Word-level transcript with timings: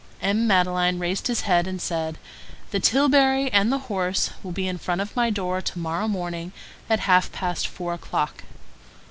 M. 0.19 0.47
Madeleine 0.47 0.97
raised 0.97 1.27
his 1.27 1.41
head 1.41 1.67
and 1.67 1.79
said:— 1.79 2.17
"The 2.71 2.79
tilbury 2.79 3.53
and 3.53 3.71
the 3.71 3.77
horse 3.85 4.31
will 4.41 4.51
be 4.51 4.67
in 4.67 4.79
front 4.79 4.99
of 4.99 5.15
my 5.15 5.29
door 5.29 5.61
to 5.61 5.77
morrow 5.77 6.07
morning 6.07 6.53
at 6.89 7.01
half 7.01 7.31
past 7.31 7.67
four 7.67 7.93
o'clock." 7.93 8.43